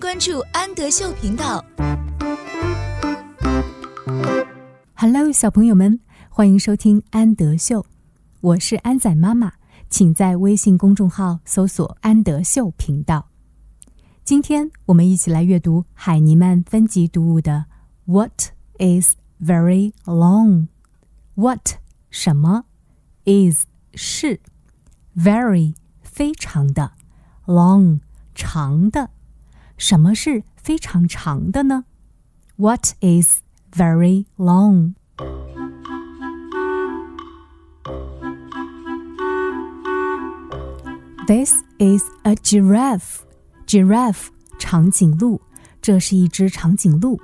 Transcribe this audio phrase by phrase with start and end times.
[0.00, 1.62] 关注安德秀频道。
[4.94, 7.84] Hello，小朋友们，欢迎收听安德秀，
[8.40, 9.52] 我是安仔妈妈，
[9.90, 13.28] 请在微信公众号搜索“安德秀频道”。
[14.24, 17.66] 今天我们一起来阅读海尼曼分级读物的
[18.06, 21.74] “What is very long”？What
[22.08, 22.64] 什么
[23.26, 24.40] is 是
[25.14, 26.92] very 非常的
[27.44, 28.00] long
[28.34, 29.10] 长的。
[29.79, 31.85] 什么是非常长的呢？
[32.57, 33.41] What is
[33.71, 34.93] very long?
[41.27, 43.21] This is a giraffe.
[43.65, 44.27] Giraffe
[44.59, 45.41] 长颈鹿，
[45.81, 47.19] 这是一只长颈鹿。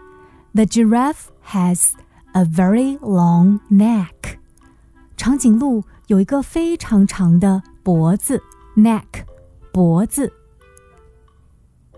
[0.54, 1.92] The giraffe has
[2.34, 4.40] a very long neck.
[5.16, 8.42] 长颈鹿有一个非常长的脖子，
[8.76, 9.06] neck
[9.72, 10.34] 脖子。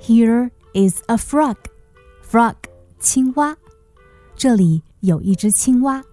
[0.08, 1.58] here is a frog.
[2.23, 2.55] Frog
[3.00, 3.58] 青蛙，
[4.36, 6.03] 这里有一只青蛙。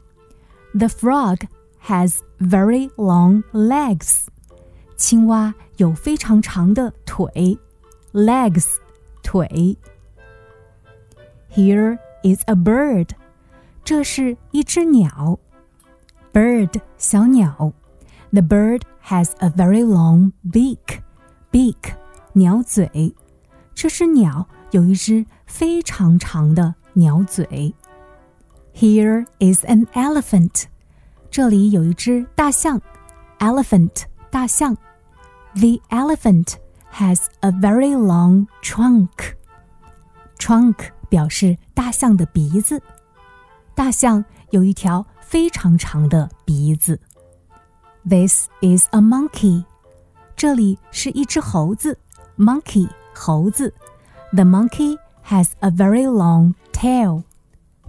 [0.72, 1.46] The frog
[1.84, 4.26] has very long legs.
[4.96, 7.58] 青蛙有非常长的腿，
[8.12, 8.66] legs
[9.22, 9.76] 腿。
[11.50, 13.08] Here is a bird.
[13.82, 15.38] 这是一只鸟，
[16.32, 17.72] bird 小鸟。
[18.30, 21.00] The bird has a very long beak.
[21.50, 21.94] Beak
[22.34, 23.14] 鸟嘴。
[23.74, 27.74] 这只鸟有一只非常长的鸟嘴。
[28.74, 30.64] Here is an elephant，
[31.30, 32.80] 这里有一只大象。
[33.38, 34.76] Elephant，大象。
[35.54, 36.54] The elephant
[36.92, 40.76] has a very long trunk。Trunk
[41.08, 42.82] 表示大象的鼻子。
[43.74, 47.00] 大象有一条非常长的鼻子。
[48.08, 49.64] This is a monkey，
[50.36, 51.98] 这里是一只猴子。
[52.36, 52.88] Monkey。
[53.14, 53.74] 猴子，
[54.32, 57.24] The monkey has a very long tail.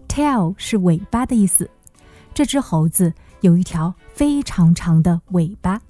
[0.08, 1.70] Tail 是尾巴的意思。
[2.34, 5.81] 这只猴子有一条非常长的尾巴，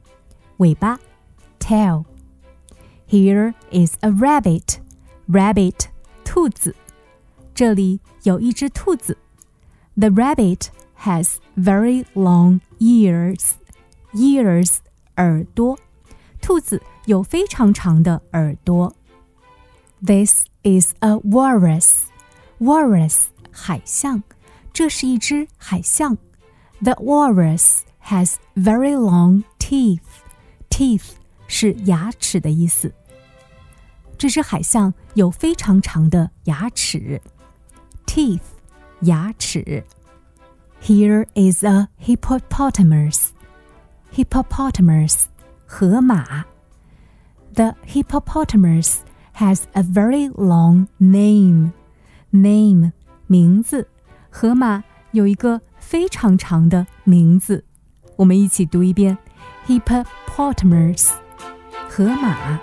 [0.57, 0.99] 尾巴，
[1.59, 4.77] tail。Here is a rabbit.
[5.27, 5.85] Rabbit，
[6.23, 6.75] 兔子。
[7.53, 9.17] 这里有一只兔子。
[9.95, 10.67] The rabbit
[10.99, 13.51] has very long ears.
[14.13, 14.77] Ears，
[15.17, 15.77] 耳朵。
[16.41, 18.95] 兔子有非常长的耳朵。
[20.05, 22.05] this is a walrus.
[22.59, 24.23] Walrus 海象，
[24.73, 26.17] 这是一只海象。
[26.81, 30.01] The walrus has very long teeth.
[30.69, 31.11] Teeth
[31.47, 32.93] 是牙齿的意思。
[34.17, 37.21] 这只海象有非常长的牙齿。
[38.05, 38.41] Teeth
[39.01, 39.83] 牙齿。
[40.81, 43.29] Here is a hippopotamus.
[44.13, 45.25] Hippopotamus
[45.65, 46.45] 河马。
[47.53, 48.97] The hippopotamus
[49.36, 51.72] has a very long name.
[52.30, 52.92] Name
[53.26, 53.88] 名字，
[54.30, 57.64] 河马有一个非常长的名字。
[58.16, 59.16] 我们一起读一遍
[59.66, 61.10] ：hippopotamus，
[61.88, 62.58] 河马。